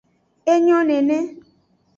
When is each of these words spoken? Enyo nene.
Enyo 0.53 0.79
nene. 0.87 1.17